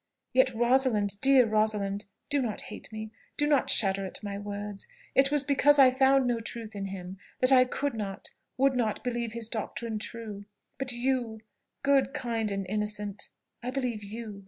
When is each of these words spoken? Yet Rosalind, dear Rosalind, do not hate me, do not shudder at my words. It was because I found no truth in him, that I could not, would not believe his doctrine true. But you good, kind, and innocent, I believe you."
Yet 0.33 0.55
Rosalind, 0.55 1.21
dear 1.21 1.45
Rosalind, 1.45 2.05
do 2.31 2.41
not 2.41 2.61
hate 2.61 2.91
me, 2.91 3.11
do 3.37 3.45
not 3.45 3.69
shudder 3.69 4.03
at 4.03 4.23
my 4.23 4.35
words. 4.39 4.87
It 5.13 5.29
was 5.31 5.43
because 5.43 5.77
I 5.77 5.91
found 5.91 6.25
no 6.25 6.39
truth 6.39 6.73
in 6.75 6.85
him, 6.85 7.19
that 7.39 7.51
I 7.51 7.65
could 7.65 7.93
not, 7.93 8.31
would 8.57 8.75
not 8.75 9.03
believe 9.03 9.33
his 9.33 9.47
doctrine 9.47 9.99
true. 9.99 10.45
But 10.79 10.91
you 10.91 11.41
good, 11.83 12.15
kind, 12.15 12.49
and 12.49 12.65
innocent, 12.67 13.29
I 13.61 13.69
believe 13.69 14.03
you." 14.03 14.39